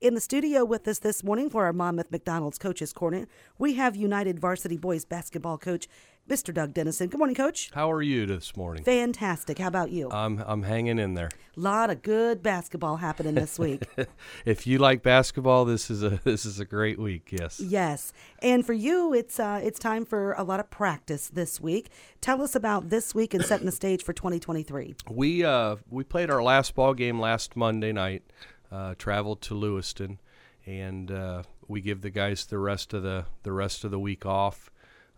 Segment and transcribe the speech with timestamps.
[0.00, 3.26] In the studio with us this morning for our Monmouth McDonald's Coaches Corner,
[3.58, 5.88] we have United Varsity Boys basketball coach
[6.28, 6.54] Mr.
[6.54, 7.08] Doug Dennison.
[7.08, 7.70] Good morning, Coach.
[7.74, 8.84] How are you this morning?
[8.84, 9.58] Fantastic.
[9.58, 10.08] How about you?
[10.12, 11.30] I'm I'm hanging in there.
[11.56, 13.88] A lot of good basketball happening this week.
[14.44, 17.30] if you like basketball, this is a this is a great week.
[17.32, 17.58] Yes.
[17.58, 21.90] Yes, and for you, it's uh, it's time for a lot of practice this week.
[22.20, 24.94] Tell us about this week and setting the stage for 2023.
[25.10, 28.22] We uh we played our last ball game last Monday night.
[28.70, 30.18] Uh, traveled to Lewiston,
[30.66, 34.26] and uh, we give the guys the rest of the the rest of the week
[34.26, 34.70] off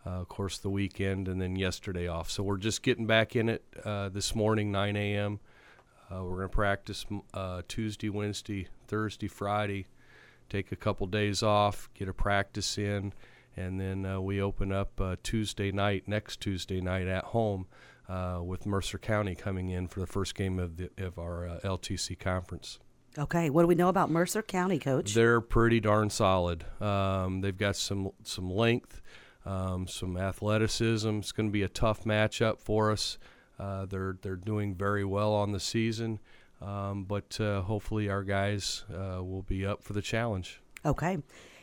[0.07, 2.31] uh, of course, the weekend, and then yesterday off.
[2.31, 5.41] So we're just getting back in it uh, this morning, 9 a.m.
[6.11, 9.87] Uh, we're going to practice uh, Tuesday, Wednesday, Thursday, Friday,
[10.49, 13.13] take a couple days off, get a practice in,
[13.57, 17.67] and then uh, we open up uh, Tuesday night, next Tuesday night at home.
[18.43, 22.79] with Mercer County coming in for the first game of, the, of our LTC conference.
[23.19, 25.15] Okay, what do we know about Mercer County, Coach?
[25.15, 26.65] They're pretty darn solid.
[26.81, 29.01] Um, they've got some some length
[29.45, 31.19] um, some athleticism.
[31.19, 33.19] It's going to be a tough matchup for us.
[33.59, 36.19] Uh, they're they're doing very well on the season,
[36.63, 40.61] um, but uh, hopefully our guys uh, will be up for the challenge.
[40.85, 41.19] Okay.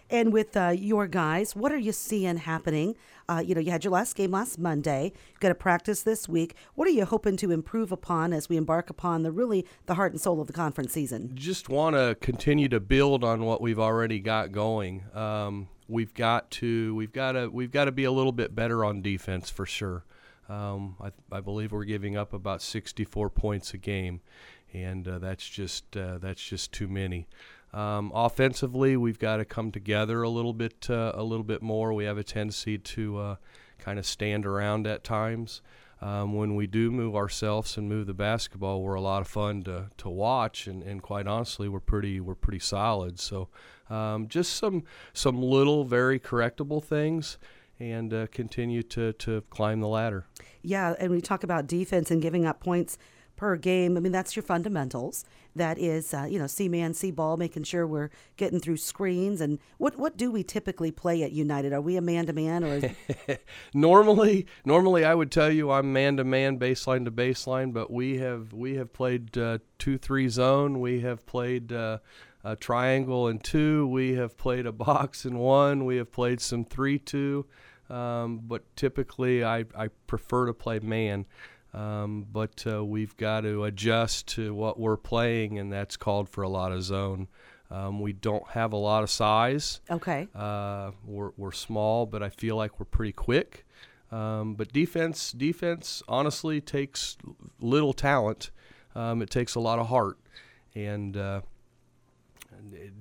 [0.09, 2.95] And with uh, your guys, what are you seeing happening?
[3.27, 5.11] Uh, you know, you had your last game last Monday.
[5.31, 6.55] You've got to practice this week.
[6.75, 10.13] What are you hoping to improve upon as we embark upon the really the heart
[10.13, 11.31] and soul of the conference season?
[11.35, 15.03] Just want to continue to build on what we've already got going.
[15.13, 18.85] Um, we've got to we've got to we've got to be a little bit better
[18.85, 20.05] on defense for sure.
[20.49, 24.21] Um, I, I, believe we're giving up about 64 points a game,
[24.71, 27.27] and uh, that's just uh, that's just too many.
[27.73, 31.93] Um, offensively, we've got to come together a little bit uh, a little bit more.
[31.93, 33.35] We have a tendency to uh,
[33.77, 35.61] kind of stand around at times.
[35.99, 39.63] Um, when we do move ourselves and move the basketball, we're a lot of fun
[39.63, 43.19] to, to watch, and, and quite honestly, we're pretty we're pretty solid.
[43.19, 43.49] So
[43.89, 47.37] um, just some some little very correctable things
[47.79, 50.25] and uh, continue to, to climb the ladder.
[50.61, 52.97] Yeah, and we talk about defense and giving up points
[53.37, 53.95] per game.
[53.95, 55.23] I mean, that's your fundamentals.
[55.55, 59.39] That is, uh, you know, see man, see ball, making sure we're getting through screens.
[59.39, 61.71] And what what do we typically play at United?
[61.71, 63.37] Are we a man to man or?
[63.73, 67.73] normally, normally I would tell you I'm man to man, baseline to baseline.
[67.73, 70.81] But we have we have played uh, two three zone.
[70.81, 71.71] We have played.
[71.71, 71.99] Uh,
[72.43, 73.85] a triangle and two.
[73.87, 75.83] We have played a box and one.
[75.83, 77.45] We have played some three two,
[77.89, 81.25] um, but typically I, I prefer to play man.
[81.77, 86.41] Um, but uh, we've got to adjust to what we're playing, and that's called for
[86.41, 87.27] a lot of zone.
[87.69, 89.79] Um, we don't have a lot of size.
[89.91, 90.27] Okay.
[90.33, 93.67] Uh, we're, we're small, but I feel like we're pretty quick.
[94.11, 97.15] Um, but defense, defense, honestly, takes
[97.59, 98.49] little talent.
[98.95, 100.17] Um, it takes a lot of heart,
[100.73, 101.41] and uh,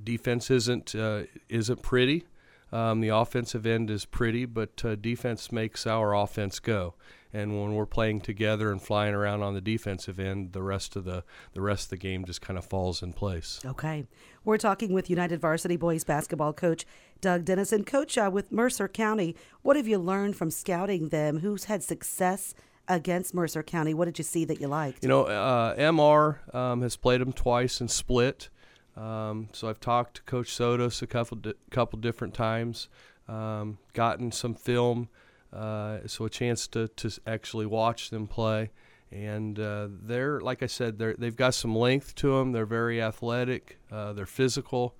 [0.04, 2.26] defense isn't uh, isn't pretty.
[2.72, 6.94] Um, the offensive end is pretty, but uh, defense makes our offense go.
[7.36, 11.04] And when we're playing together and flying around on the defensive end, the rest of
[11.04, 13.60] the the rest of the game just kind of falls in place.
[13.62, 14.06] Okay,
[14.42, 16.86] we're talking with United Varsity Boys basketball coach
[17.20, 17.84] Doug Dennison.
[17.84, 21.40] Coach, uh, with Mercer County, what have you learned from scouting them?
[21.40, 22.54] Who's had success?
[22.88, 25.02] Against Mercer County, what did you see that you liked?
[25.02, 28.48] You know, uh, MR um, has played them twice and split.
[28.96, 32.88] Um, so I've talked to Coach Sotos a couple di- couple different times,
[33.26, 35.08] um, gotten some film,
[35.56, 38.70] uh, so a chance to, to actually watch them play.
[39.10, 42.52] And uh, they're like I said, they they've got some length to them.
[42.52, 43.78] They're very athletic.
[43.90, 44.96] Uh, they're physical.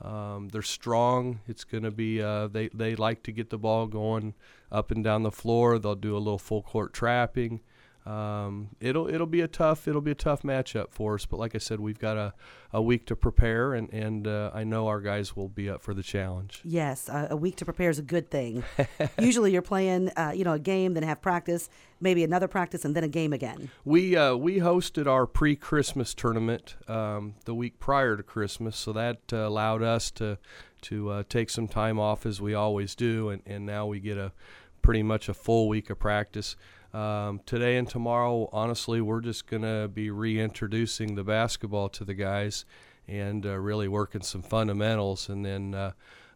[0.00, 1.40] Um, they're strong.
[1.48, 4.34] It's going to be uh, they they like to get the ball going
[4.70, 5.78] up and down the floor.
[5.78, 7.60] They'll do a little full court trapping
[8.08, 11.26] um, it'll it'll be a tough it'll be a tough matchup for us.
[11.26, 12.32] But like I said, we've got a,
[12.72, 15.92] a week to prepare, and and uh, I know our guys will be up for
[15.92, 16.62] the challenge.
[16.64, 18.64] Yes, uh, a week to prepare is a good thing.
[19.18, 21.68] Usually, you're playing uh, you know a game, then have practice,
[22.00, 23.70] maybe another practice, and then a game again.
[23.84, 29.18] We uh, we hosted our pre-Christmas tournament um, the week prior to Christmas, so that
[29.34, 30.38] uh, allowed us to
[30.80, 34.16] to uh, take some time off as we always do, and, and now we get
[34.16, 34.32] a
[34.80, 36.56] pretty much a full week of practice.
[36.94, 42.14] Um, today and tomorrow, honestly, we're just going to be reintroducing the basketball to the
[42.14, 42.64] guys
[43.06, 45.28] and uh, really working some fundamentals.
[45.28, 45.92] And then uh,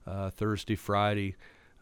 [0.07, 1.37] uh, Thursday, Friday,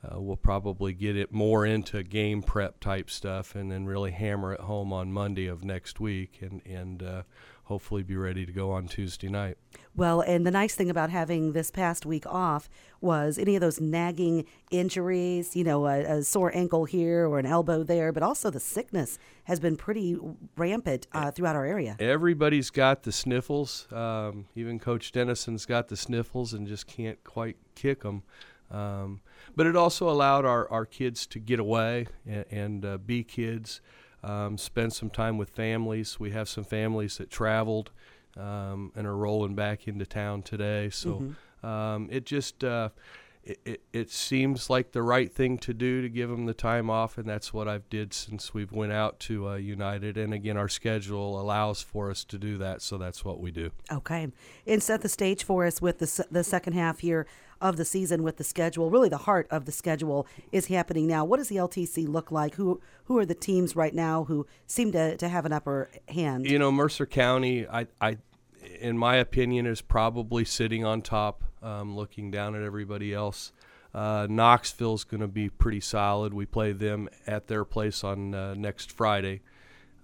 [0.05, 4.53] uh, we'll probably get it more into game prep type stuff and then really hammer
[4.55, 6.39] it home on Monday of next week.
[6.41, 7.23] And, and uh,
[7.71, 9.57] hopefully be ready to go on Tuesday night.
[9.95, 12.69] Well, and the nice thing about having this past week off
[13.01, 17.47] was any of those nagging injuries, you know, a, a sore ankle here or an
[17.47, 20.19] elbow there, but also the sickness has been pretty
[20.57, 21.95] rampant uh, throughout our area.
[22.01, 23.87] Everybody's got the sniffles.
[23.93, 28.25] Um, even Coach Dennison's got the sniffles and just can't quite kick them.
[28.69, 29.21] Um,
[29.55, 33.81] but it also allowed our, our kids to get away and, and uh, be kids,
[34.23, 36.21] um, spend some time with families.
[36.21, 37.91] We have some families that traveled
[38.37, 40.91] um, and are rolling back into town today.
[40.91, 41.67] So mm-hmm.
[41.67, 42.91] um, it just uh,
[43.43, 46.91] it, it, it, seems like the right thing to do to give them the time
[46.91, 50.19] off, and that's what I've did since we've went out to uh, United.
[50.19, 53.71] And again, our schedule allows for us to do that, so that's what we do.
[53.91, 54.29] Okay,
[54.67, 57.27] and set the stage for us with the the second half here
[57.61, 58.91] of the season with the schedule.
[58.91, 61.25] Really, the heart of the schedule is happening now.
[61.25, 62.55] What does the LTC look like?
[62.55, 66.47] Who who are the teams right now who seem to, to have an upper hand?
[66.49, 68.19] You know, Mercer County, I, I
[68.81, 73.53] in my opinion, is probably sitting on top, um, looking down at everybody else.
[73.93, 76.33] Uh, Knoxville's going to be pretty solid.
[76.33, 79.41] We play them at their place on uh, next Friday.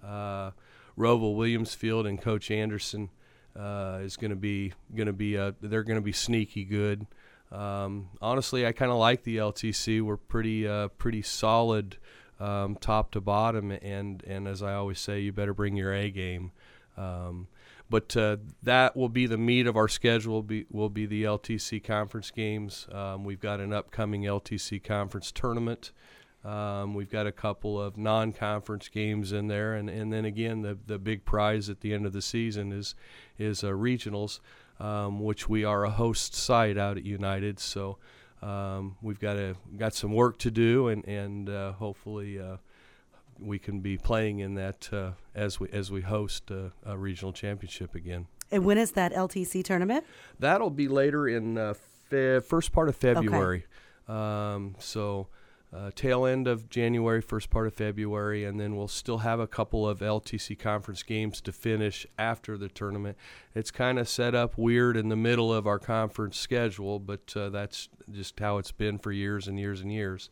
[0.05, 0.51] Uh,
[0.97, 3.09] ROWVA Williamsfield and Coach Anderson
[3.57, 7.05] uh, is going to be going to be uh, they're going to be sneaky good.
[7.51, 10.01] Um, honestly, I kind of like the LTC.
[10.01, 11.97] We're pretty uh, pretty solid
[12.39, 16.09] um, top to bottom, and and as I always say, you better bring your A
[16.09, 16.51] game.
[16.97, 17.47] Um,
[17.89, 20.43] but uh, that will be the meat of our schedule.
[20.43, 22.87] Be, will be the LTC conference games.
[22.91, 25.91] Um, we've got an upcoming LTC conference tournament.
[26.43, 30.77] Um, we've got a couple of non-conference games in there, and, and then again, the
[30.85, 32.93] the big prize at the end of the season is
[33.37, 34.39] is uh, regionals
[34.79, 37.59] um, which we are a host site out at United.
[37.59, 37.97] So
[38.41, 42.57] um, we've got a got some work to do, and and uh, hopefully uh,
[43.39, 47.33] we can be playing in that uh, as we as we host a, a, regional
[47.33, 48.27] championship again.
[48.51, 50.05] And when is that LTC tournament?
[50.39, 51.73] That'll be later in uh,
[52.09, 53.65] fe- first part of February.
[54.09, 54.17] Okay.
[54.19, 55.27] Um, so
[55.75, 59.47] uh, tail end of January, first part of February, and then we'll still have a
[59.47, 63.17] couple of LTC conference games to finish after the tournament.
[63.53, 67.49] It's kind of set up weird in the middle of our conference schedule, but uh,
[67.49, 70.29] that's just how it's been for years and years and years.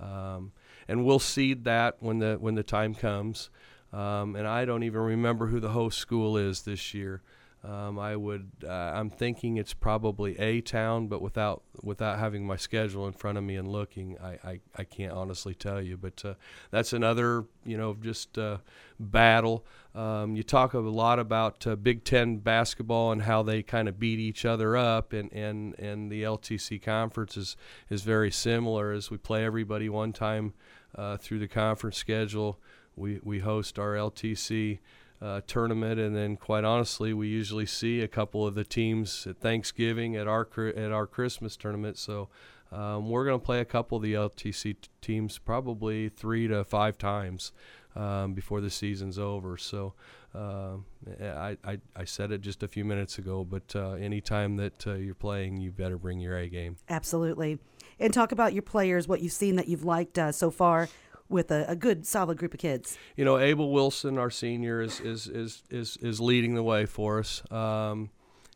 [0.00, 0.52] Um,
[0.86, 3.50] and we'll seed that when the when the time comes.
[3.92, 7.22] Um, and I don't even remember who the host school is this year.
[7.64, 8.50] Um, I would.
[8.64, 13.36] Uh, I'm thinking it's probably a town, but without without having my schedule in front
[13.36, 15.96] of me and looking, I, I, I can't honestly tell you.
[15.96, 16.34] But uh,
[16.70, 18.58] that's another you know just uh,
[19.00, 19.66] battle.
[19.92, 23.98] Um, you talk a lot about uh, Big Ten basketball and how they kind of
[23.98, 27.56] beat each other up, and, and, and the LTC conference is
[27.90, 28.92] is very similar.
[28.92, 30.54] As we play everybody one time
[30.94, 32.60] uh, through the conference schedule,
[32.94, 34.78] we we host our LTC
[35.20, 39.38] uh, tournament, and then quite honestly, we usually see a couple of the teams at
[39.40, 41.98] Thanksgiving at our at our Christmas tournament.
[41.98, 42.28] So
[42.70, 46.98] um, we're going to play a couple of the LTC teams probably three to five
[46.98, 47.52] times
[47.96, 49.56] um, before the season's over.
[49.56, 49.94] So
[50.34, 50.76] uh,
[51.20, 54.94] I, I, I said it just a few minutes ago, but uh, anytime that uh,
[54.94, 56.76] you're playing, you better bring your A game.
[56.88, 57.58] Absolutely.
[57.98, 60.88] And talk about your players, what you've seen that you've liked uh, so far
[61.28, 62.96] with a, a, good solid group of kids.
[63.16, 67.18] You know, Abel Wilson, our senior, is is is is, is leading the way for
[67.18, 67.42] us.
[67.50, 68.10] Um,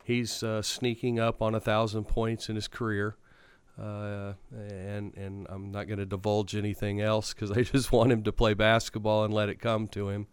[0.04, 3.16] he's uh, sneaking up on a thousand points in his career.
[3.80, 4.34] Uh,
[4.70, 8.32] and and I'm not going to divulge anything else because I just want him to
[8.32, 10.26] play basketball and let it come to him.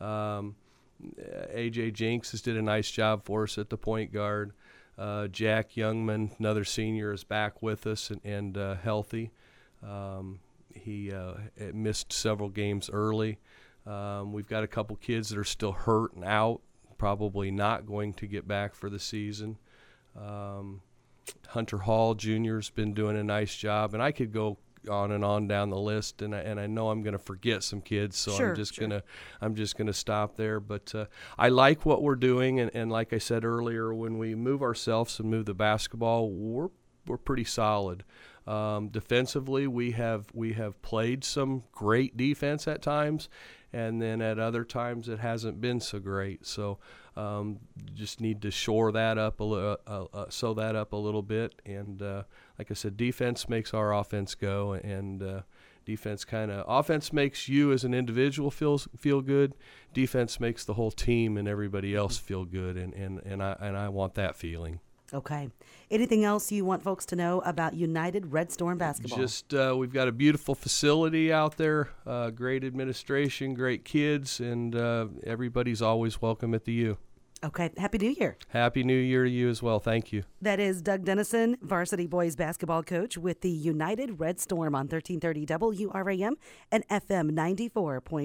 [0.00, 0.56] Um,
[1.54, 4.52] AJ Jinks has did a nice job for us at the point guard.
[4.96, 9.32] Uh, Jack Youngman, another senior, is back with us and, and uh, healthy.
[9.82, 10.38] Um,
[10.74, 11.34] he uh,
[11.72, 13.38] missed several games early.
[13.86, 16.60] Um, we've got a couple kids that are still hurt and out,
[16.98, 19.58] probably not going to get back for the season.
[20.16, 20.80] Um,
[21.48, 22.56] Hunter Hall Jr.
[22.56, 25.78] has been doing a nice job, and I could go on and on down the
[25.78, 28.56] list, and I, and I know I'm going to forget some kids, so sure, I'm
[28.56, 28.88] just sure.
[28.88, 29.02] gonna
[29.40, 30.60] I'm just gonna stop there.
[30.60, 31.06] But uh,
[31.38, 35.18] I like what we're doing, and, and like I said earlier, when we move ourselves
[35.18, 36.68] and move the basketball, we're
[37.06, 38.04] we're pretty solid.
[38.46, 43.28] Um, defensively, we have we have played some great defense at times,
[43.72, 46.46] and then at other times it hasn't been so great.
[46.46, 46.78] So
[47.16, 47.60] um,
[47.94, 51.22] just need to shore that up a little, uh, uh, sew that up a little
[51.22, 51.54] bit.
[51.64, 52.24] And uh,
[52.58, 55.42] like I said, defense makes our offense go, and uh,
[55.86, 59.54] defense kind of offense makes you as an individual feel feel good.
[59.94, 63.76] Defense makes the whole team and everybody else feel good, and, and, and I and
[63.76, 64.80] I want that feeling.
[65.14, 65.48] Okay.
[65.90, 69.18] Anything else you want folks to know about United Red Storm basketball?
[69.18, 74.74] Just uh, we've got a beautiful facility out there, uh, great administration, great kids, and
[74.74, 76.98] uh, everybody's always welcome at the U.
[77.44, 77.70] Okay.
[77.76, 78.38] Happy New Year.
[78.48, 79.78] Happy New Year to you as well.
[79.78, 80.22] Thank you.
[80.40, 85.44] That is Doug Dennison, varsity boys basketball coach with the United Red Storm on 1330
[85.86, 86.36] WRAM
[86.72, 88.00] and FM 94.